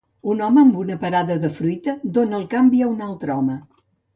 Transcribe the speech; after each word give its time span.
Un 0.35 0.39
home 0.45 0.61
amb 0.61 0.79
una 0.83 0.95
parada 1.03 1.35
de 1.45 1.51
fruita 1.59 1.95
dóna 2.17 2.41
el 2.41 2.49
canvi 2.57 2.83
a 2.87 2.91
un 2.97 3.07
altre 3.13 3.37
home. 3.39 3.63